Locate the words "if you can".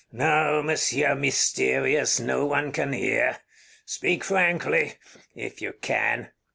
5.35-6.31